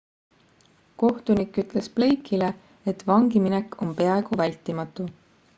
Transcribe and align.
kohtunik 1.03 1.59
ütles 1.63 1.91
blake'ile 1.99 2.49
et 2.93 3.07
vangiminek 3.13 3.81
on 3.87 3.97
peaaegu 4.01 4.43
vältimatu 4.45 5.11